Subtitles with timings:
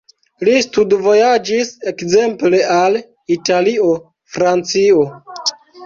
[0.47, 2.99] Li studvojaĝis ekzemple al
[3.39, 3.95] Italio,
[4.37, 5.11] Francio.